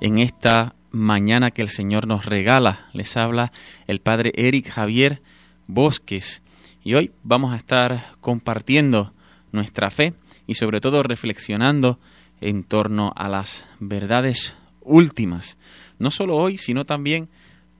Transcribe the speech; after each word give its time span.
en 0.00 0.18
esta 0.18 0.74
mañana 0.90 1.50
que 1.50 1.62
el 1.62 1.68
Señor 1.68 2.06
nos 2.06 2.24
regala. 2.24 2.88
Les 2.92 3.16
habla 3.16 3.52
el 3.86 4.00
Padre 4.00 4.32
Eric 4.34 4.68
Javier 4.68 5.22
Bosques 5.66 6.42
y 6.82 6.94
hoy 6.94 7.12
vamos 7.22 7.52
a 7.52 7.56
estar 7.56 8.14
compartiendo 8.20 9.12
nuestra 9.52 9.90
fe 9.90 10.14
y 10.46 10.54
sobre 10.54 10.80
todo 10.80 11.02
reflexionando 11.02 11.98
en 12.40 12.64
torno 12.64 13.12
a 13.16 13.28
las 13.28 13.66
verdades 13.80 14.56
últimas. 14.80 15.58
No 15.98 16.10
solo 16.10 16.36
hoy, 16.36 16.58
sino 16.58 16.84
también 16.84 17.28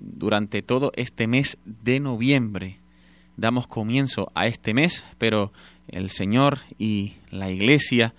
durante 0.01 0.63
todo 0.63 0.93
este 0.97 1.27
mes 1.27 1.59
de 1.65 2.01
noviembre. 2.01 2.81
Damos 3.37 3.67
comienzo 3.69 4.33
a 4.35 4.47
este 4.47 4.75
mes, 4.75 5.07
pero 5.19 5.53
el 5.87 6.11
Señor 6.11 6.61
y 6.79 7.15
la 7.31 7.51
Iglesia 7.51 8.15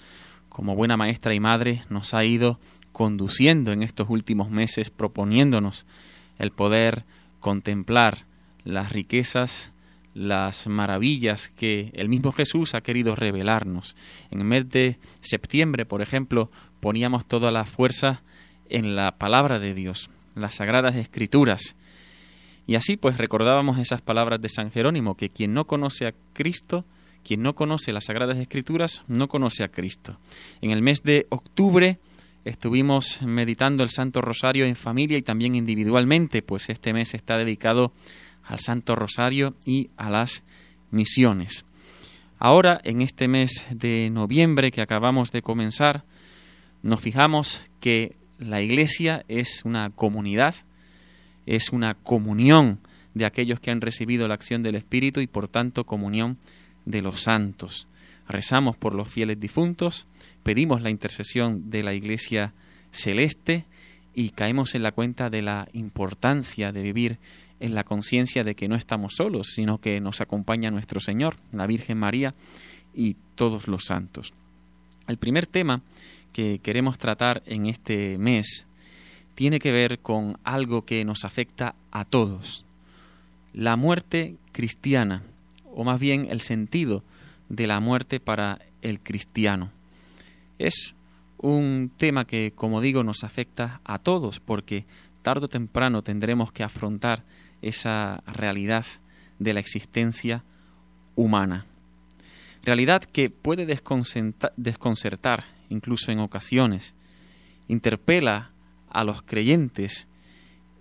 como 0.59 0.75
buena 0.75 0.97
maestra 0.97 1.33
y 1.33 1.39
madre, 1.39 1.83
nos 1.87 2.13
ha 2.13 2.25
ido 2.25 2.59
conduciendo 2.99 3.71
en 3.71 3.81
estos 3.81 4.09
últimos 4.09 4.49
meses, 4.49 4.89
proponiéndonos 4.89 5.85
el 6.37 6.51
poder 6.51 7.05
contemplar 7.39 8.25
las 8.65 8.91
riquezas, 8.91 9.71
las 10.13 10.67
maravillas 10.67 11.47
que 11.47 11.91
el 11.93 12.09
mismo 12.09 12.33
Jesús 12.33 12.75
ha 12.75 12.81
querido 12.81 13.15
revelarnos. 13.15 13.95
En 14.31 14.39
el 14.39 14.45
mes 14.45 14.69
de 14.69 14.97
septiembre, 15.21 15.85
por 15.85 16.01
ejemplo, 16.01 16.51
poníamos 16.81 17.25
toda 17.25 17.51
la 17.51 17.63
fuerza 17.63 18.21
en 18.67 18.97
la 18.97 19.17
palabra 19.17 19.59
de 19.59 19.73
Dios, 19.73 20.09
las 20.35 20.55
sagradas 20.55 20.97
escrituras. 20.97 21.77
Y 22.67 22.75
así 22.75 22.97
pues 22.97 23.17
recordábamos 23.17 23.77
esas 23.79 24.01
palabras 24.01 24.41
de 24.41 24.49
San 24.49 24.71
Jerónimo, 24.71 25.15
que 25.15 25.29
quien 25.29 25.53
no 25.53 25.67
conoce 25.67 26.05
a 26.05 26.13
Cristo, 26.33 26.83
quien 27.23 27.43
no 27.43 27.55
conoce 27.55 27.93
las 27.93 28.05
Sagradas 28.05 28.37
Escrituras 28.39 29.03
no 29.07 29.29
conoce 29.29 29.63
a 29.63 29.69
Cristo. 29.69 30.17
En 30.61 30.71
el 30.71 30.81
mes 30.81 31.01
de 31.03 31.27
octubre 31.29 31.99
estuvimos 32.45 33.21
meditando 33.21 33.83
el 33.83 33.89
Santo 33.89 34.21
Rosario 34.21 34.65
en 34.65 34.75
familia 34.75 35.17
y 35.17 35.21
también 35.21 35.55
individualmente, 35.55 36.41
pues 36.41 36.69
este 36.69 36.93
mes 36.93 37.13
está 37.13 37.37
dedicado 37.37 37.91
al 38.43 38.59
Santo 38.59 38.95
Rosario 38.95 39.55
y 39.65 39.89
a 39.97 40.09
las 40.09 40.43
misiones. 40.91 41.65
Ahora, 42.39 42.79
en 42.83 43.01
este 43.01 43.27
mes 43.27 43.67
de 43.71 44.09
noviembre 44.11 44.71
que 44.71 44.81
acabamos 44.81 45.31
de 45.31 45.41
comenzar, 45.41 46.03
nos 46.81 47.01
fijamos 47.01 47.65
que 47.81 48.15
la 48.37 48.61
Iglesia 48.61 49.25
es 49.27 49.63
una 49.65 49.89
comunidad, 49.89 50.55
es 51.45 51.71
una 51.71 51.95
comunión 51.95 52.79
de 53.13 53.25
aquellos 53.25 53.59
que 53.59 53.71
han 53.71 53.81
recibido 53.81 54.27
la 54.27 54.35
acción 54.35 54.63
del 54.63 54.75
Espíritu 54.75 55.19
y 55.19 55.27
por 55.27 55.47
tanto 55.47 55.85
comunión 55.85 56.37
de 56.85 57.01
los 57.01 57.21
santos. 57.21 57.89
Rezamos 58.29 58.77
por 58.77 58.93
los 58.93 59.11
fieles 59.11 59.39
difuntos, 59.39 60.05
pedimos 60.43 60.83
la 60.83 60.91
intercesión 60.91 61.71
de 61.71 61.81
la 61.81 61.95
Iglesia 61.95 62.53
celeste 62.91 63.65
y 64.13 64.29
caemos 64.29 64.75
en 64.75 64.83
la 64.83 64.91
cuenta 64.91 65.31
de 65.31 65.41
la 65.41 65.67
importancia 65.73 66.71
de 66.71 66.83
vivir 66.83 67.17
en 67.59 67.73
la 67.73 67.83
conciencia 67.83 68.43
de 68.43 68.53
que 68.53 68.67
no 68.67 68.75
estamos 68.75 69.15
solos, 69.15 69.47
sino 69.55 69.79
que 69.79 69.99
nos 69.99 70.21
acompaña 70.21 70.69
nuestro 70.69 70.99
Señor, 70.99 71.37
la 71.51 71.65
Virgen 71.65 71.97
María 71.97 72.35
y 72.93 73.15
todos 73.33 73.67
los 73.67 73.85
santos. 73.85 74.31
El 75.07 75.17
primer 75.17 75.47
tema 75.47 75.81
que 76.31 76.59
queremos 76.59 76.99
tratar 76.99 77.41
en 77.47 77.65
este 77.65 78.19
mes 78.19 78.67
tiene 79.33 79.57
que 79.57 79.71
ver 79.71 79.99
con 79.99 80.37
algo 80.43 80.85
que 80.85 81.03
nos 81.03 81.25
afecta 81.25 81.73
a 81.89 82.05
todos, 82.05 82.63
la 83.53 83.75
muerte 83.75 84.35
cristiana 84.51 85.23
o 85.73 85.83
más 85.83 85.99
bien 85.99 86.27
el 86.29 86.41
sentido 86.41 87.03
de 87.49 87.67
la 87.67 87.79
muerte 87.79 88.19
para 88.19 88.59
el 88.81 88.99
cristiano. 88.99 89.71
Es 90.57 90.95
un 91.37 91.91
tema 91.97 92.25
que, 92.25 92.53
como 92.55 92.81
digo, 92.81 93.03
nos 93.03 93.23
afecta 93.23 93.81
a 93.83 93.99
todos 93.99 94.39
porque 94.39 94.85
tarde 95.21 95.45
o 95.45 95.49
temprano 95.49 96.03
tendremos 96.03 96.51
que 96.51 96.63
afrontar 96.63 97.23
esa 97.61 98.23
realidad 98.25 98.85
de 99.39 99.53
la 99.53 99.59
existencia 99.59 100.43
humana. 101.15 101.65
Realidad 102.63 103.03
que 103.03 103.29
puede 103.29 103.65
desconcertar, 103.65 105.45
incluso 105.69 106.11
en 106.11 106.19
ocasiones, 106.19 106.93
interpela 107.67 108.51
a 108.89 109.03
los 109.03 109.21
creyentes 109.21 110.07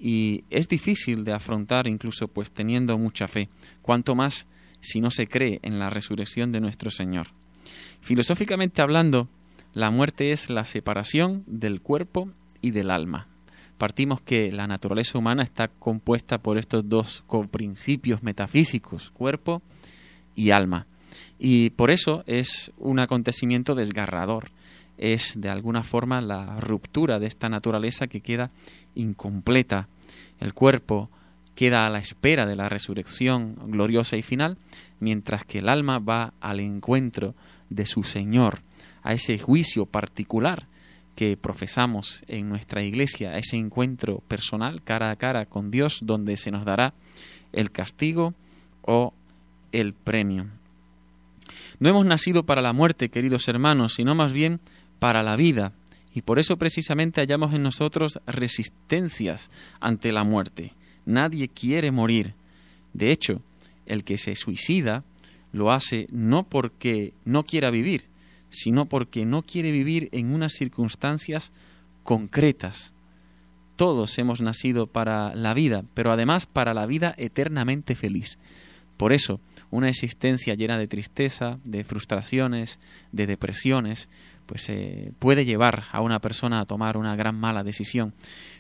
y 0.01 0.45
es 0.51 0.69
difícil 0.69 1.25
de 1.25 1.33
afrontar 1.33 1.87
incluso 1.87 2.29
pues 2.29 2.51
teniendo 2.51 2.99
mucha 2.99 3.29
fe, 3.29 3.49
cuanto 3.83 4.15
más 4.15 4.47
si 4.81 5.01
no 5.01 5.11
se 5.11 5.27
cree 5.27 5.61
en 5.63 5.79
la 5.79 5.91
resurrección 5.91 6.53
de 6.53 6.61
nuestro 6.61 6.91
Señor. 6.91 7.29
Filosóficamente 8.01 8.83
hablando, 8.83 9.29
la 9.75 9.91
muerte 9.91 10.33
es 10.33 10.51
la 10.51 10.65
separación 10.65 11.45
del 11.47 11.81
cuerpo 11.81 12.31
y 12.61 12.71
del 12.71 12.91
alma. 12.91 13.27
Partimos 13.77 14.21
que 14.21 14.51
la 14.51 14.67
naturaleza 14.67 15.19
humana 15.19 15.45
está 15.45 15.69
compuesta 15.69 16.39
por 16.39 16.59
estos 16.59 16.89
dos 16.89 17.25
principios 17.51 18.23
metafísicos, 18.23 19.11
cuerpo 19.11 19.63
y 20.35 20.51
alma. 20.51 20.87
Y 21.39 21.71
por 21.71 21.91
eso 21.91 22.25
es 22.27 22.73
un 22.79 22.99
acontecimiento 22.99 23.77
desgarrador. 23.77 24.51
Es 24.97 25.41
de 25.41 25.49
alguna 25.49 25.85
forma 25.85 26.21
la 26.21 26.59
ruptura 26.59 27.21
de 27.21 27.29
esta 27.29 27.49
naturaleza 27.49 28.09
que 28.09 28.21
queda 28.21 28.51
incompleta. 28.97 29.89
El 30.41 30.55
cuerpo 30.55 31.09
queda 31.59 31.89
a 31.89 31.91
la 31.91 31.99
espera 31.99 32.47
de 32.47 32.55
la 32.55 32.69
resurrección 32.69 33.57
gloriosa 33.67 34.17
y 34.17 34.23
final, 34.23 34.59
mientras 35.01 35.45
que 35.45 35.59
el 35.59 35.69
alma 35.69 35.99
va 35.99 36.33
al 36.41 36.61
encuentro 36.61 37.35
de 37.69 37.85
su 37.85 38.05
Señor, 38.05 38.61
a 39.03 39.13
ese 39.13 39.41
juicio 39.41 39.85
particular 39.85 40.69
que 41.17 41.37
profesamos 41.37 42.23
en 42.29 42.49
nuestra 42.49 42.85
iglesia, 42.85 43.31
a 43.31 43.39
ese 43.39 43.57
encuentro 43.57 44.23
personal 44.29 44.85
cara 44.85 45.11
a 45.11 45.17
cara 45.17 45.47
con 45.47 45.73
Dios, 45.73 45.99
donde 46.03 46.37
se 46.37 46.53
nos 46.53 46.65
dará 46.65 46.95
el 47.53 47.73
castigo 47.73 48.35
o 48.83 49.13
el 49.73 49.95
premio. 49.95 50.47
No 51.81 51.89
hemos 51.89 52.07
nacido 52.07 52.45
para 52.45 52.63
la 52.63 52.73
muerte, 52.73 53.09
queridos 53.09 53.49
hermanos, 53.49 53.95
sino 53.95 54.15
más 54.15 54.33
bien 54.33 54.61
para 55.01 55.25
la 55.25 55.35
vida, 55.35 55.73
y 56.15 56.23
por 56.23 56.39
eso 56.39 56.57
precisamente 56.57 57.21
hallamos 57.21 57.53
en 57.53 57.65
nosotros 57.65 58.21
resistencias 58.29 59.51
ante 59.81 60.13
la 60.13 60.23
muerte. 60.23 60.73
Nadie 61.07 61.49
quiere 61.49 61.91
morir. 61.91 62.35
De 62.93 63.11
hecho, 63.11 63.43
el 63.87 64.05
que 64.05 64.19
se 64.19 64.35
suicida 64.35 65.05
lo 65.53 65.73
hace 65.73 66.07
no 66.11 66.45
porque 66.45 67.15
no 67.25 67.45
quiera 67.45 67.71
vivir, 67.71 68.05
sino 68.51 68.87
porque 68.87 69.25
no 69.25 69.43
quiere 69.43 69.73
vivir 69.73 70.09
en 70.13 70.33
unas 70.33 70.53
circunstancias 70.53 71.53
concretas. 72.03 72.93
Todos 73.77 74.19
hemos 74.19 74.41
nacido 74.41 74.87
para 74.87 75.35
la 75.35 75.55
vida, 75.55 75.85
pero 75.95 76.13
además 76.13 76.47
para 76.47 76.75
la 76.75 76.87
vida 76.87 77.15
eternamente 77.17 77.95
feliz. 77.95 78.39
Por 78.97 79.13
eso, 79.13 79.41
una 79.71 79.89
existencia 79.89 80.55
llena 80.55 80.79
de 80.79 80.89
tristeza, 80.89 81.59
de 81.65 81.85
frustraciones, 81.85 82.79
de 83.13 83.27
depresiones, 83.27 84.09
pues 84.47 84.69
eh, 84.71 85.13
puede 85.19 85.45
llevar 85.45 85.85
a 85.93 86.01
una 86.01 86.21
persona 86.21 86.61
a 86.61 86.65
tomar 86.65 86.97
una 86.97 87.15
gran 87.17 87.39
mala 87.39 87.63
decisión, 87.63 88.15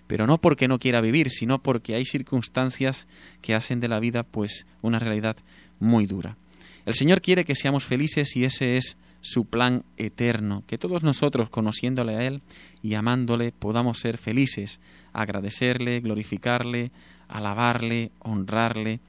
pero 0.06 0.26
no 0.26 0.38
porque 0.38 0.68
no 0.68 0.78
quiera 0.78 1.00
vivir, 1.00 1.30
sino 1.30 1.62
porque 1.62 1.94
hay 1.94 2.04
circunstancias 2.04 3.08
que 3.40 3.54
hacen 3.54 3.80
de 3.80 3.88
la 3.88 3.98
vida 3.98 4.22
pues 4.22 4.66
una 4.82 4.98
realidad 4.98 5.36
muy 5.80 6.06
dura. 6.06 6.36
El 6.84 6.94
Señor 6.94 7.22
quiere 7.22 7.44
que 7.44 7.54
seamos 7.54 7.84
felices 7.84 8.36
y 8.36 8.44
ese 8.44 8.76
es 8.76 8.96
su 9.20 9.46
plan 9.46 9.84
eterno, 9.96 10.62
que 10.66 10.78
todos 10.78 11.02
nosotros, 11.02 11.48
conociéndole 11.48 12.16
a 12.16 12.22
Él 12.26 12.42
y 12.82 12.94
amándole, 12.94 13.52
podamos 13.52 13.98
ser 13.98 14.18
felices, 14.18 14.80
agradecerle, 15.12 16.00
glorificarle, 16.00 16.92
alabarle, 17.28 18.10
honrarle. 18.20 19.00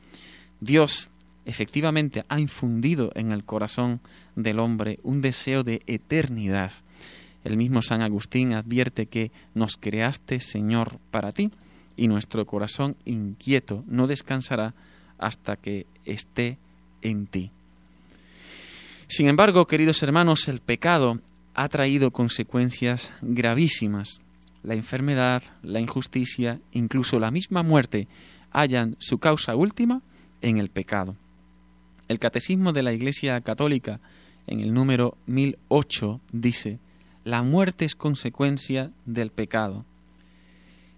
Dios 0.59 1.09
efectivamente 1.45 2.25
ha 2.29 2.39
infundido 2.39 3.11
en 3.15 3.31
el 3.31 3.43
corazón 3.43 3.99
del 4.35 4.59
hombre 4.59 4.99
un 5.03 5.21
deseo 5.21 5.63
de 5.63 5.81
eternidad. 5.87 6.71
El 7.43 7.57
mismo 7.57 7.81
San 7.81 8.01
Agustín 8.01 8.53
advierte 8.53 9.05
que 9.05 9.31
nos 9.53 9.77
creaste, 9.77 10.39
Señor, 10.39 10.99
para 11.11 11.31
ti, 11.31 11.51
y 11.95 12.07
nuestro 12.07 12.45
corazón 12.45 12.95
inquieto 13.05 13.83
no 13.87 14.07
descansará 14.07 14.73
hasta 15.17 15.57
que 15.57 15.85
esté 16.05 16.57
en 17.01 17.27
ti. 17.27 17.51
Sin 19.07 19.27
embargo, 19.27 19.65
queridos 19.67 20.01
hermanos, 20.03 20.47
el 20.47 20.59
pecado 20.59 21.19
ha 21.55 21.67
traído 21.67 22.11
consecuencias 22.11 23.11
gravísimas. 23.21 24.21
la 24.61 24.75
enfermedad, 24.75 25.41
la 25.63 25.79
injusticia, 25.79 26.59
incluso 26.73 27.17
la 27.17 27.31
misma 27.31 27.63
muerte, 27.63 28.09
hallan 28.51 28.97
su 28.99 29.17
causa 29.17 29.55
última 29.55 30.01
en 30.41 30.57
el 30.57 30.69
pecado. 30.69 31.15
El 32.09 32.17
Catecismo 32.17 32.73
de 32.73 32.81
la 32.81 32.91
Iglesia 32.91 33.39
Católica, 33.41 33.99
en 34.47 34.61
el 34.61 34.73
número 34.73 35.15
1008, 35.27 36.19
dice, 36.33 36.79
la 37.23 37.43
muerte 37.43 37.85
es 37.85 37.95
consecuencia 37.95 38.89
del 39.05 39.29
pecado. 39.29 39.85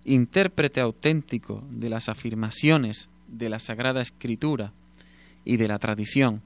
Intérprete 0.06 0.80
auténtico 0.80 1.66
de 1.70 1.90
las 1.90 2.08
afirmaciones 2.08 3.10
de 3.28 3.50
la 3.50 3.60
Sagrada 3.60 4.02
Escritura 4.02 4.72
y 5.44 5.58
de 5.58 5.68
la 5.68 5.80
tradición, 5.80 6.42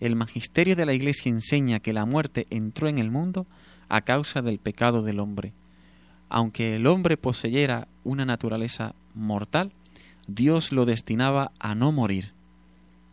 el 0.00 0.16
magisterio 0.16 0.74
de 0.74 0.86
la 0.86 0.94
Iglesia 0.94 1.30
enseña 1.30 1.78
que 1.78 1.92
la 1.92 2.04
muerte 2.04 2.46
entró 2.50 2.88
en 2.88 2.98
el 2.98 3.12
mundo 3.12 3.46
a 3.88 4.00
causa 4.00 4.42
del 4.42 4.58
pecado 4.58 5.02
del 5.02 5.20
hombre. 5.20 5.52
Aunque 6.28 6.74
el 6.74 6.88
hombre 6.88 7.16
poseyera 7.16 7.86
una 8.02 8.24
naturaleza 8.24 8.96
mortal, 9.14 9.70
Dios 10.26 10.72
lo 10.72 10.86
destinaba 10.86 11.52
a 11.60 11.76
no 11.76 11.92
morir. 11.92 12.32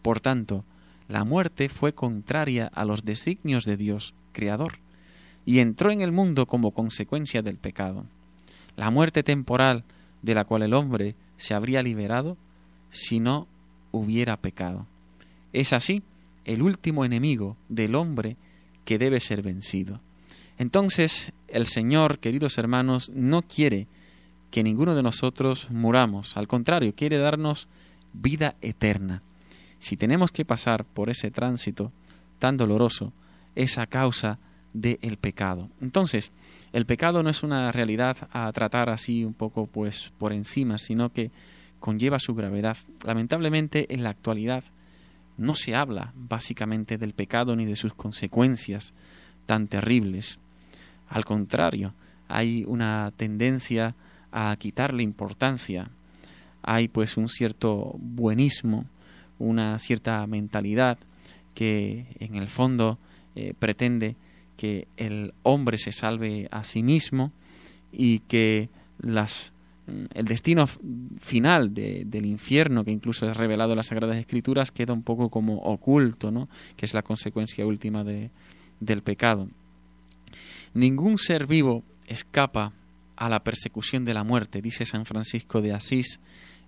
Por 0.02 0.20
tanto, 0.20 0.66
la 1.08 1.24
muerte 1.24 1.70
fue 1.70 1.94
contraria 1.94 2.70
a 2.74 2.86
los 2.86 3.06
designios 3.06 3.66
de 3.66 3.78
Dios, 3.78 4.14
Creador, 4.32 4.80
y 5.46 5.60
entró 5.60 5.92
en 5.92 6.02
el 6.02 6.12
mundo 6.12 6.48
como 6.48 6.72
consecuencia 6.72 7.42
del 7.42 7.58
pecado. 7.58 8.06
La 8.76 8.90
muerte 8.90 9.24
temporal 9.24 9.84
de 10.22 10.34
la 10.34 10.46
cual 10.46 10.64
el 10.64 10.74
hombre 10.74 11.16
se 11.38 11.54
habría 11.54 11.84
liberado 11.84 12.38
si 12.90 13.20
no 13.20 13.48
hubiera 13.92 14.38
pecado. 14.38 14.88
Es 15.54 15.72
así 15.74 16.02
el 16.46 16.62
último 16.62 17.06
enemigo 17.06 17.56
del 17.70 17.96
hombre 17.96 18.38
que 18.84 18.98
debe 18.98 19.20
ser 19.20 19.42
vencido. 19.42 20.00
Entonces 20.58 21.32
el 21.48 21.68
Señor, 21.68 22.20
queridos 22.20 22.58
hermanos, 22.58 23.10
no 23.14 23.42
quiere 23.44 23.88
que 24.52 24.64
ninguno 24.64 24.96
de 24.96 25.04
nosotros 25.04 25.70
muramos, 25.70 26.38
al 26.38 26.48
contrario, 26.48 26.96
quiere 26.96 27.18
darnos 27.18 27.68
vida 28.14 28.56
eterna. 28.62 29.22
Si 29.86 29.98
tenemos 29.98 30.32
que 30.32 30.46
pasar 30.46 30.84
por 30.84 31.12
ese 31.12 31.30
tránsito 31.30 31.92
tan 32.40 32.58
doloroso, 32.58 33.14
es 33.54 33.78
a 33.78 33.86
causa 33.86 34.40
del 34.74 35.18
pecado. 35.18 35.70
Entonces, 35.80 36.32
el 36.74 36.88
pecado 36.88 37.22
no 37.22 37.30
es 37.30 37.44
una 37.44 37.72
realidad 37.72 38.28
a 38.32 38.52
tratar 38.52 38.90
así 38.90 39.24
un 39.24 39.36
poco 39.36 39.68
pues 39.68 40.12
por 40.18 40.34
encima, 40.34 40.80
sino 40.80 41.14
que 41.14 41.30
conlleva 41.80 42.18
su 42.18 42.34
gravedad. 42.34 42.78
Lamentablemente, 43.06 43.94
en 43.94 44.02
la 44.02 44.10
actualidad 44.10 44.64
no 45.38 45.54
se 45.54 45.76
habla 45.76 46.14
básicamente 46.16 46.98
del 46.98 47.14
pecado 47.14 47.56
ni 47.56 47.66
de 47.66 47.76
sus 47.76 47.94
consecuencias 47.94 48.92
tan 49.46 49.68
terribles. 49.68 50.40
Al 51.10 51.26
contrario, 51.26 51.94
hay 52.28 52.66
una 52.68 53.14
tendencia 53.16 53.94
a 54.32 54.56
quitarle 54.58 55.04
importancia. 55.04 55.92
Hay 56.64 56.88
pues 56.88 57.18
un 57.18 57.30
cierto 57.30 57.94
buenismo, 58.00 58.88
una 59.40 59.78
cierta 59.80 60.26
mentalidad 60.28 60.98
que 61.54 62.08
en 62.20 62.36
el 62.36 62.48
fondo 62.48 63.00
eh, 63.36 63.54
pretende 63.58 64.16
que 64.58 64.88
el 64.98 65.34
hombre 65.44 65.78
se 65.78 65.92
salve 65.92 66.48
a 66.52 66.64
sí 66.64 66.84
mismo 66.84 67.32
y 67.92 68.20
que 68.20 68.70
las 69.00 69.54
Mm, 69.88 70.06
el 70.16 70.26
destino 70.26 70.66
final 71.20 71.74
del 71.74 72.26
infierno, 72.26 72.84
que 72.84 72.92
incluso 72.92 73.30
es 73.30 73.38
revelado 73.38 73.74
en 73.74 73.78
las 73.78 73.88
Sagradas 73.88 74.18
Escrituras, 74.18 74.72
queda 74.72 74.94
un 74.94 75.04
poco 75.04 75.30
como 75.30 75.58
oculto, 75.60 76.32
¿no? 76.32 76.50
que 76.76 76.86
es 76.86 76.94
la 76.94 77.04
consecuencia 77.04 77.66
última 77.66 78.04
de, 78.04 78.32
del 78.80 79.04
pecado. 79.04 79.48
Ningún 80.74 81.18
ser 81.18 81.46
vivo 81.46 81.84
escapa 82.08 82.74
a 83.16 83.30
la 83.30 83.44
persecución 83.44 84.06
de 84.06 84.14
la 84.14 84.24
muerte, 84.24 84.62
dice 84.62 84.86
San 84.86 85.06
Francisco 85.06 85.62
de 85.62 85.74
Asís 85.74 86.20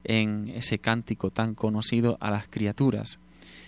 en 0.04 0.50
ese 0.50 0.80
cántico 0.80 1.32
tan 1.32 1.56
conocido 1.56 2.18
a 2.20 2.32
las 2.32 2.48
criaturas. 2.48 3.20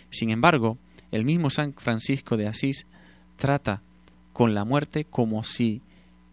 Sin 0.09 0.29
embargo, 0.29 0.77
el 1.11 1.25
mismo 1.25 1.49
San 1.49 1.73
Francisco 1.73 2.37
de 2.37 2.47
Asís 2.47 2.85
trata 3.37 3.81
con 4.33 4.53
la 4.53 4.65
muerte 4.65 5.05
como 5.05 5.43
si 5.43 5.81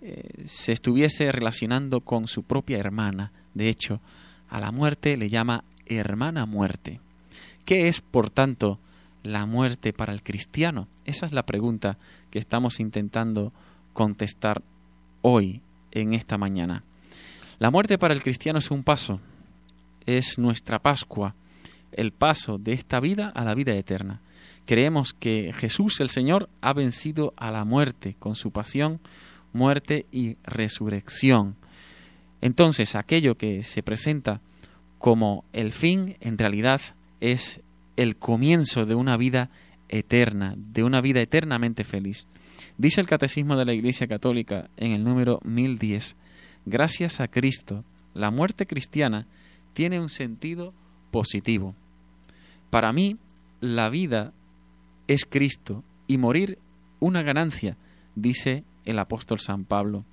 eh, 0.02 0.44
se 0.44 0.72
estuviese 0.72 1.32
relacionando 1.32 2.00
con 2.00 2.28
su 2.28 2.42
propia 2.42 2.78
hermana. 2.78 3.32
De 3.54 3.68
hecho, 3.68 4.00
a 4.48 4.60
la 4.60 4.70
muerte 4.70 5.16
le 5.16 5.28
llama 5.28 5.64
hermana 5.86 6.46
muerte. 6.46 7.00
¿Qué 7.64 7.88
es, 7.88 8.00
por 8.00 8.30
tanto, 8.30 8.78
la 9.22 9.46
muerte 9.46 9.92
para 9.92 10.12
el 10.12 10.22
cristiano? 10.22 10.88
Esa 11.04 11.26
es 11.26 11.32
la 11.32 11.44
pregunta 11.44 11.98
que 12.30 12.38
estamos 12.38 12.78
intentando 12.80 13.52
contestar 13.92 14.62
hoy, 15.22 15.62
en 15.90 16.12
esta 16.12 16.38
mañana. 16.38 16.84
La 17.58 17.70
muerte 17.70 17.98
para 17.98 18.14
el 18.14 18.22
cristiano 18.22 18.58
es 18.58 18.70
un 18.70 18.84
paso, 18.84 19.18
es 20.06 20.38
nuestra 20.38 20.78
Pascua, 20.78 21.34
el 21.92 22.12
paso 22.12 22.58
de 22.58 22.72
esta 22.72 23.00
vida 23.00 23.32
a 23.34 23.44
la 23.44 23.54
vida 23.54 23.74
eterna. 23.74 24.20
Creemos 24.64 25.12
que 25.12 25.52
Jesús 25.56 26.00
el 26.00 26.10
Señor 26.10 26.48
ha 26.60 26.72
vencido 26.72 27.34
a 27.36 27.50
la 27.50 27.64
muerte 27.64 28.16
con 28.18 28.34
su 28.34 28.50
pasión, 28.50 29.00
muerte 29.52 30.06
y 30.10 30.36
resurrección. 30.44 31.56
Entonces, 32.40 32.94
aquello 32.94 33.36
que 33.36 33.62
se 33.62 33.82
presenta 33.82 34.40
como 34.98 35.44
el 35.52 35.72
fin, 35.72 36.16
en 36.20 36.38
realidad 36.38 36.80
es 37.20 37.60
el 37.96 38.16
comienzo 38.16 38.86
de 38.86 38.94
una 38.94 39.16
vida 39.16 39.50
eterna, 39.88 40.54
de 40.56 40.84
una 40.84 41.00
vida 41.00 41.20
eternamente 41.20 41.84
feliz. 41.84 42.26
Dice 42.78 43.00
el 43.00 43.06
Catecismo 43.06 43.56
de 43.56 43.64
la 43.64 43.72
Iglesia 43.72 44.06
Católica 44.06 44.68
en 44.76 44.92
el 44.92 45.04
número 45.04 45.40
1010, 45.44 46.16
gracias 46.66 47.20
a 47.20 47.28
Cristo, 47.28 47.84
la 48.14 48.30
muerte 48.30 48.66
cristiana 48.66 49.26
tiene 49.76 50.00
un 50.00 50.08
sentido 50.08 50.72
positivo. 51.10 51.74
Para 52.70 52.94
mí, 52.94 53.18
la 53.60 53.90
vida 53.90 54.32
es 55.06 55.26
Cristo 55.26 55.84
y 56.06 56.16
morir 56.16 56.58
una 56.98 57.22
ganancia, 57.22 57.76
dice 58.14 58.64
el 58.86 58.98
apóstol 58.98 59.38
San 59.38 59.66
Pablo. 59.66 60.06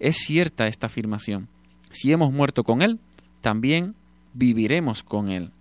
Es 0.00 0.16
cierta 0.16 0.66
esta 0.66 0.88
afirmación. 0.88 1.46
Si 1.92 2.10
hemos 2.10 2.32
muerto 2.32 2.64
con 2.64 2.82
Él, 2.82 2.98
también 3.40 3.94
viviremos 4.34 5.04
con 5.04 5.28
Él. 5.28 5.52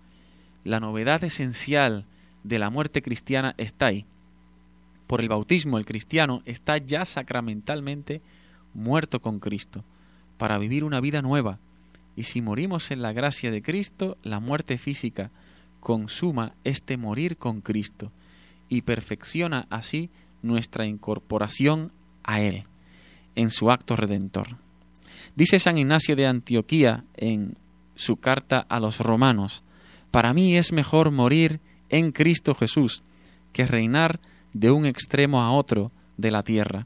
La 0.64 0.80
novedad 0.80 1.24
esencial 1.24 2.06
de 2.44 2.58
la 2.58 2.72
muerte 2.72 3.04
cristiana 3.04 3.54
está 3.60 3.86
ahí. 3.86 4.04
Por 5.06 5.22
el 5.22 5.30
bautismo 5.30 5.78
el 5.78 5.86
cristiano 5.86 6.42
está 6.46 6.80
ya 6.80 7.06
sacramentalmente 7.06 8.20
muerto 8.74 9.22
con 9.22 9.40
Cristo, 9.40 9.84
para 10.40 10.58
vivir 10.58 10.84
una 10.84 11.00
vida 11.02 11.22
nueva. 11.22 11.60
Y 12.16 12.24
si 12.24 12.42
morimos 12.42 12.92
en 12.92 13.02
la 13.02 13.14
gracia 13.14 13.52
de 13.52 13.62
Cristo, 13.62 14.18
la 14.24 14.40
muerte 14.40 14.78
física 14.78 15.32
consuma 15.80 16.54
este 16.64 16.98
morir 16.98 17.38
con 17.38 17.62
Cristo 17.62 18.12
y 18.70 18.82
perfecciona 18.82 19.68
así 19.70 20.10
nuestra 20.42 20.86
incorporación 20.86 21.92
a 22.24 22.42
Él 22.42 22.66
en 23.36 23.50
su 23.50 23.72
acto 23.72 23.96
redentor. 23.96 24.58
Dice 25.36 25.60
San 25.60 25.78
Ignacio 25.78 26.16
de 26.16 26.28
Antioquía 26.28 27.04
en 27.16 27.56
su 27.96 28.18
carta 28.18 28.66
a 28.70 28.80
los 28.80 29.00
romanos, 29.00 29.64
Para 30.12 30.34
mí 30.34 30.58
es 30.58 30.74
mejor 30.74 31.10
morir 31.10 31.62
en 31.90 32.12
Cristo 32.12 32.54
Jesús 32.54 33.02
que 33.54 33.66
reinar 33.66 34.20
de 34.52 34.70
un 34.70 34.86
extremo 34.86 35.42
a 35.42 35.54
otro 35.54 35.92
de 36.18 36.32
la 36.32 36.44
tierra. 36.44 36.86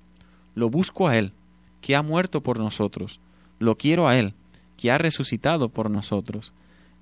Lo 0.53 0.69
busco 0.69 1.07
a 1.07 1.17
Él, 1.17 1.33
que 1.81 1.95
ha 1.95 2.03
muerto 2.03 2.41
por 2.41 2.59
nosotros. 2.59 3.19
Lo 3.57 3.77
quiero 3.77 4.07
a 4.07 4.15
Él, 4.15 4.35
que 4.77 4.91
ha 4.91 4.97
resucitado 4.97 5.69
por 5.69 5.89
nosotros. 5.89 6.53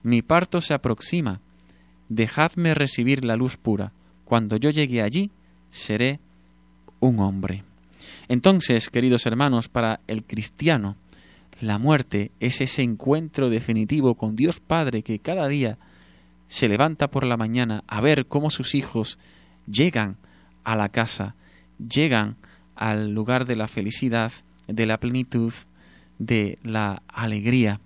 Mi 0.03 0.21
parto 0.21 0.61
se 0.61 0.73
aproxima. 0.73 1.39
Dejadme 2.09 2.73
recibir 2.73 3.23
la 3.23 3.35
luz 3.35 3.57
pura. 3.57 3.91
Cuando 4.25 4.57
yo 4.57 4.69
llegue 4.69 5.01
allí, 5.01 5.31
seré 5.71 6.19
un 6.99 7.19
hombre. 7.19 7.63
Entonces, 8.27 8.89
queridos 8.89 9.25
hermanos, 9.25 9.69
para 9.69 9.99
el 10.07 10.23
cristiano, 10.23 10.95
la 11.59 11.77
muerte 11.77 12.31
es 12.39 12.61
ese 12.61 12.81
encuentro 12.81 13.49
definitivo 13.49 14.15
con 14.15 14.35
Dios 14.35 14.59
Padre 14.59 15.03
que 15.03 15.19
cada 15.19 15.47
día 15.47 15.77
se 16.47 16.67
levanta 16.67 17.09
por 17.09 17.25
la 17.25 17.37
mañana 17.37 17.83
a 17.87 18.01
ver 18.01 18.27
cómo 18.27 18.49
sus 18.49 18.75
hijos 18.75 19.17
llegan 19.65 20.17
a 20.63 20.75
la 20.75 20.89
casa, 20.89 21.35
llegan 21.77 22.35
al 22.75 23.13
lugar 23.13 23.45
de 23.45 23.55
la 23.55 23.67
felicidad, 23.67 24.31
de 24.67 24.85
la 24.85 24.99
plenitud, 24.99 25.53
de 26.20 26.60
la 26.63 27.01
alegría. 27.08 27.79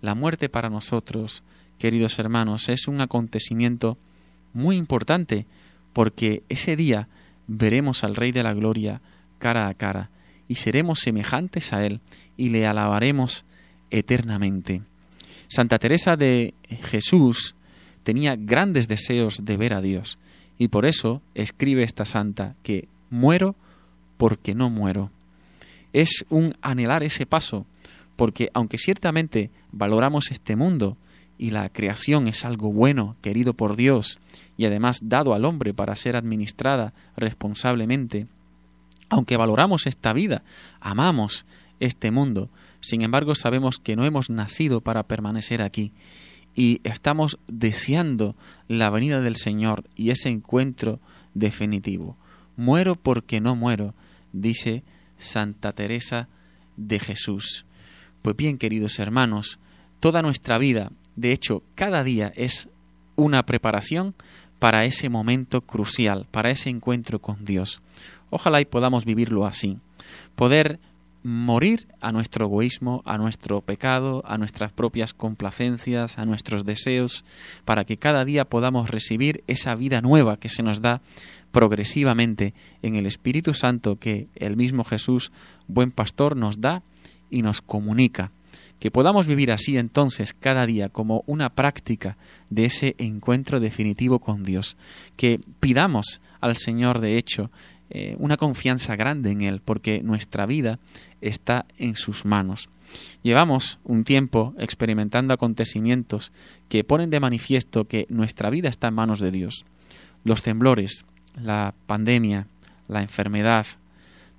La 0.00 0.14
muerte 0.14 0.48
para 0.48 0.70
nosotros, 0.70 1.42
queridos 1.78 2.18
hermanos, 2.18 2.68
es 2.68 2.88
un 2.88 3.00
acontecimiento 3.00 3.98
muy 4.52 4.76
importante 4.76 5.46
porque 5.92 6.42
ese 6.48 6.76
día 6.76 7.08
veremos 7.46 8.04
al 8.04 8.16
Rey 8.16 8.32
de 8.32 8.42
la 8.42 8.54
Gloria 8.54 9.00
cara 9.38 9.68
a 9.68 9.74
cara, 9.74 10.10
y 10.48 10.56
seremos 10.56 11.00
semejantes 11.00 11.72
a 11.72 11.84
Él, 11.84 12.00
y 12.36 12.50
le 12.50 12.66
alabaremos 12.66 13.44
eternamente. 13.90 14.82
Santa 15.48 15.78
Teresa 15.78 16.16
de 16.16 16.54
Jesús 16.82 17.54
tenía 18.02 18.36
grandes 18.36 18.88
deseos 18.88 19.40
de 19.44 19.56
ver 19.56 19.74
a 19.74 19.80
Dios, 19.80 20.18
y 20.58 20.68
por 20.68 20.86
eso 20.86 21.22
escribe 21.34 21.82
esta 21.82 22.04
santa 22.04 22.54
que 22.62 22.88
muero 23.10 23.54
porque 24.16 24.54
no 24.54 24.70
muero. 24.70 25.10
Es 25.96 26.26
un 26.28 26.52
anhelar 26.60 27.02
ese 27.02 27.24
paso, 27.24 27.64
porque 28.16 28.50
aunque 28.52 28.76
ciertamente 28.76 29.50
valoramos 29.72 30.30
este 30.30 30.54
mundo 30.54 30.98
y 31.38 31.52
la 31.52 31.70
creación 31.70 32.28
es 32.28 32.44
algo 32.44 32.70
bueno, 32.70 33.16
querido 33.22 33.54
por 33.54 33.76
Dios, 33.76 34.20
y 34.58 34.66
además 34.66 34.98
dado 35.00 35.32
al 35.32 35.46
hombre 35.46 35.72
para 35.72 35.96
ser 35.96 36.14
administrada 36.14 36.92
responsablemente, 37.16 38.26
aunque 39.08 39.38
valoramos 39.38 39.86
esta 39.86 40.12
vida, 40.12 40.42
amamos 40.80 41.46
este 41.80 42.10
mundo, 42.10 42.50
sin 42.80 43.00
embargo 43.00 43.34
sabemos 43.34 43.78
que 43.78 43.96
no 43.96 44.04
hemos 44.04 44.28
nacido 44.28 44.82
para 44.82 45.04
permanecer 45.04 45.62
aquí 45.62 45.94
y 46.54 46.82
estamos 46.84 47.38
deseando 47.48 48.36
la 48.68 48.90
venida 48.90 49.22
del 49.22 49.36
Señor 49.36 49.84
y 49.94 50.10
ese 50.10 50.28
encuentro 50.28 51.00
definitivo. 51.32 52.18
Muero 52.54 52.96
porque 52.96 53.40
no 53.40 53.56
muero, 53.56 53.94
dice 54.34 54.84
Santa 55.18 55.72
Teresa 55.72 56.28
de 56.76 56.98
Jesús. 56.98 57.64
Pues 58.22 58.36
bien, 58.36 58.58
queridos 58.58 58.98
hermanos, 58.98 59.58
toda 60.00 60.22
nuestra 60.22 60.58
vida, 60.58 60.90
de 61.14 61.32
hecho, 61.32 61.62
cada 61.74 62.04
día 62.04 62.32
es 62.36 62.68
una 63.16 63.44
preparación 63.46 64.14
para 64.58 64.84
ese 64.84 65.08
momento 65.08 65.60
crucial, 65.60 66.26
para 66.30 66.50
ese 66.50 66.70
encuentro 66.70 67.20
con 67.20 67.44
Dios. 67.44 67.80
Ojalá 68.30 68.60
y 68.60 68.64
podamos 68.64 69.04
vivirlo 69.04 69.46
así, 69.46 69.78
poder 70.34 70.78
morir 71.22 71.88
a 72.00 72.12
nuestro 72.12 72.46
egoísmo, 72.46 73.02
a 73.04 73.18
nuestro 73.18 73.60
pecado, 73.60 74.22
a 74.26 74.38
nuestras 74.38 74.72
propias 74.72 75.12
complacencias, 75.12 76.18
a 76.18 76.24
nuestros 76.24 76.64
deseos, 76.64 77.24
para 77.64 77.84
que 77.84 77.96
cada 77.96 78.24
día 78.24 78.44
podamos 78.44 78.90
recibir 78.90 79.42
esa 79.46 79.74
vida 79.74 80.00
nueva 80.00 80.38
que 80.38 80.48
se 80.48 80.62
nos 80.62 80.80
da 80.80 81.00
progresivamente 81.50 82.54
en 82.82 82.96
el 82.96 83.06
Espíritu 83.06 83.54
Santo 83.54 83.96
que 83.96 84.28
el 84.34 84.56
mismo 84.56 84.84
Jesús, 84.84 85.32
buen 85.66 85.90
pastor, 85.90 86.36
nos 86.36 86.60
da 86.60 86.82
y 87.30 87.42
nos 87.42 87.60
comunica. 87.60 88.30
Que 88.78 88.90
podamos 88.90 89.26
vivir 89.26 89.50
así 89.50 89.78
entonces 89.78 90.34
cada 90.34 90.66
día 90.66 90.90
como 90.90 91.24
una 91.26 91.48
práctica 91.50 92.18
de 92.50 92.66
ese 92.66 92.94
encuentro 92.98 93.58
definitivo 93.58 94.18
con 94.18 94.44
Dios. 94.44 94.76
Que 95.16 95.40
pidamos 95.60 96.20
al 96.40 96.56
Señor, 96.56 97.00
de 97.00 97.16
hecho, 97.16 97.50
eh, 97.90 98.16
una 98.18 98.36
confianza 98.36 98.96
grande 98.96 99.30
en 99.30 99.42
Él, 99.42 99.60
porque 99.64 100.02
nuestra 100.02 100.46
vida 100.46 100.78
está 101.20 101.66
en 101.78 101.94
sus 101.94 102.24
manos. 102.24 102.68
Llevamos 103.22 103.78
un 103.84 104.04
tiempo 104.04 104.54
experimentando 104.58 105.34
acontecimientos 105.34 106.32
que 106.68 106.84
ponen 106.84 107.10
de 107.10 107.20
manifiesto 107.20 107.84
que 107.84 108.06
nuestra 108.08 108.50
vida 108.50 108.68
está 108.68 108.88
en 108.88 108.94
manos 108.94 109.20
de 109.20 109.30
Dios. 109.30 109.64
Los 110.24 110.42
temblores, 110.42 111.04
la 111.40 111.74
pandemia, 111.86 112.46
la 112.88 113.02
enfermedad, 113.02 113.66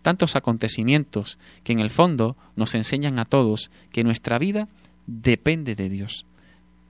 tantos 0.01 0.35
acontecimientos 0.35 1.37
que 1.63 1.73
en 1.73 1.79
el 1.79 1.89
fondo 1.89 2.35
nos 2.55 2.75
enseñan 2.75 3.19
a 3.19 3.25
todos 3.25 3.71
que 3.91 4.03
nuestra 4.03 4.39
vida 4.39 4.67
depende 5.05 5.75
de 5.75 5.89
Dios. 5.89 6.25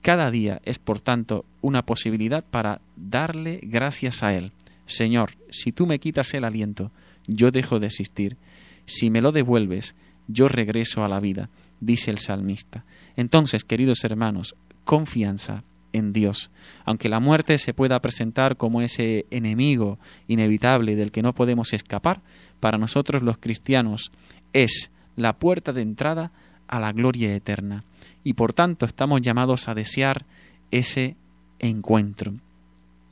Cada 0.02 0.32
día 0.32 0.62
es, 0.64 0.80
por 0.80 1.02
tanto, 1.02 1.46
una 1.62 1.84
posibilidad 1.86 2.44
para 2.44 2.82
darle 2.96 3.60
gracias 3.64 4.24
a 4.24 4.34
Él 4.34 4.52
Señor, 4.88 5.38
si 5.50 5.72
tú 5.72 5.86
me 5.86 6.00
quitas 6.00 6.34
el 6.34 6.46
aliento, 6.46 6.92
yo 7.28 7.52
dejo 7.52 7.80
de 7.80 7.88
existir. 7.88 8.38
Si 8.86 9.10
me 9.10 9.22
lo 9.22 9.32
devuelves, 9.32 9.96
yo 10.28 10.48
regreso 10.48 11.04
a 11.04 11.10
la 11.10 11.20
vida, 11.20 11.50
dice 11.80 12.10
el 12.10 12.20
salmista. 12.20 12.86
Entonces, 13.16 13.64
queridos 13.64 14.04
hermanos, 14.04 14.56
confianza 14.86 15.64
en 15.92 16.14
Dios. 16.14 16.52
Aunque 16.86 17.10
la 17.10 17.20
muerte 17.20 17.58
se 17.58 17.74
pueda 17.74 18.02
presentar 18.02 18.56
como 18.56 18.82
ese 18.82 19.26
enemigo 19.30 20.00
inevitable 20.28 20.96
del 20.96 21.12
que 21.12 21.22
no 21.22 21.34
podemos 21.34 21.74
escapar, 21.74 22.22
para 22.60 22.78
nosotros 22.78 23.22
los 23.22 23.38
cristianos 23.38 24.12
es 24.54 24.92
la 25.16 25.38
puerta 25.38 25.74
de 25.74 25.82
entrada 25.82 26.32
a 26.68 26.80
la 26.80 26.94
gloria 26.94 27.36
eterna. 27.36 27.84
Y 28.24 28.34
por 28.34 28.54
tanto 28.54 28.86
estamos 28.86 29.22
llamados 29.22 29.68
a 29.68 29.74
desear 29.74 30.26
ese 30.72 31.16
encuentro 31.60 32.34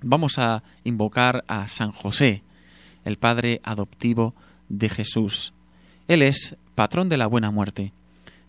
vamos 0.06 0.38
a 0.38 0.62
invocar 0.84 1.44
a 1.48 1.68
San 1.68 1.92
José, 1.92 2.44
el 3.04 3.18
Padre 3.18 3.60
adoptivo 3.64 4.36
de 4.70 4.88
Jesús. 4.88 5.52
Él 6.08 6.22
es 6.22 6.56
patrón 6.76 7.10
de 7.10 7.18
la 7.18 7.26
buena 7.26 7.50
muerte. 7.50 7.92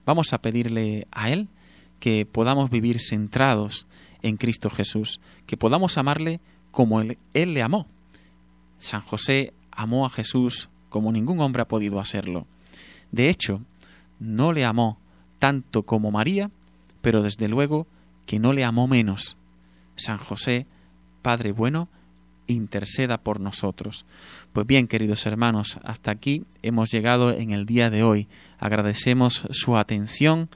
Vamos 0.04 0.32
a 0.32 0.38
pedirle 0.38 1.06
a 1.10 1.30
Él 1.30 1.48
que 1.98 2.26
podamos 2.26 2.70
vivir 2.70 3.00
centrados 3.00 3.86
en 4.22 4.36
Cristo 4.36 4.68
Jesús, 4.68 5.18
que 5.46 5.56
podamos 5.56 5.96
amarle 5.96 6.40
como 6.70 7.00
Él, 7.00 7.16
él 7.32 7.54
le 7.54 7.62
amó. 7.62 7.86
San 8.78 9.00
José 9.00 9.54
amó 9.70 10.04
a 10.04 10.10
Jesús 10.10 10.68
como 10.90 11.10
ningún 11.10 11.40
hombre 11.40 11.62
ha 11.62 11.68
podido 11.68 12.00
hacerlo. 12.00 12.46
De 13.12 13.30
hecho, 13.30 13.62
no 14.20 14.52
le 14.52 14.66
amó 14.66 14.98
tanto 15.38 15.84
como 15.84 16.10
María, 16.10 16.50
pero 17.00 17.22
desde 17.22 17.48
luego 17.48 17.86
que 18.26 18.38
no 18.38 18.52
le 18.52 18.64
amó 18.64 18.86
menos. 18.86 19.38
San 19.96 20.18
José 20.18 20.66
Padre 21.26 21.50
bueno, 21.50 21.88
interceda 22.46 23.18
por 23.18 23.40
nosotros. 23.40 24.06
Pues 24.52 24.64
bien, 24.64 24.86
queridos 24.86 25.26
hermanos, 25.26 25.76
hasta 25.82 26.12
aquí 26.12 26.44
hemos 26.62 26.92
llegado 26.92 27.32
en 27.32 27.50
el 27.50 27.66
día 27.66 27.90
de 27.90 28.04
hoy. 28.04 28.28
Agradecemos 28.60 29.44
su 29.50 29.76
atención, 29.76 30.48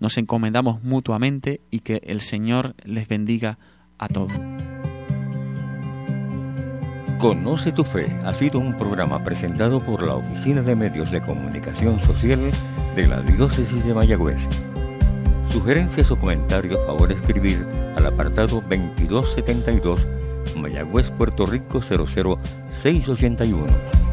nos 0.00 0.18
encomendamos 0.18 0.82
mutuamente 0.82 1.62
y 1.70 1.78
que 1.78 2.02
el 2.04 2.20
Señor 2.20 2.74
les 2.84 3.08
bendiga 3.08 3.56
a 3.96 4.08
todos. 4.08 4.34
Conoce 7.18 7.72
tu 7.72 7.82
fe 7.82 8.14
ha 8.26 8.34
sido 8.34 8.60
un 8.60 8.76
programa 8.76 9.24
presentado 9.24 9.80
por 9.80 10.06
la 10.06 10.16
Oficina 10.16 10.60
de 10.60 10.76
Medios 10.76 11.10
de 11.10 11.22
Comunicación 11.22 11.98
Social 12.00 12.50
de 12.94 13.08
la 13.08 13.22
Diócesis 13.22 13.82
de 13.86 13.94
Mayagüez. 13.94 14.46
Sugerencias 15.48 16.10
o 16.10 16.18
comentarios, 16.18 16.78
favor 16.84 17.10
escribir 17.10 17.66
al 17.96 18.04
apartado 18.04 18.62
2272 18.68 20.17
Mayagüez, 20.56 21.10
Puerto 21.10 21.46
Rico 21.46 21.80
00681. 21.80 24.07